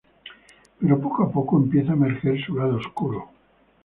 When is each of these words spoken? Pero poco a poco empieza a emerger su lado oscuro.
Pero 0.79 0.99
poco 0.99 1.21
a 1.25 1.31
poco 1.31 1.57
empieza 1.59 1.91
a 1.91 1.93
emerger 1.93 2.43
su 2.43 2.55
lado 2.55 2.77
oscuro. 2.77 3.29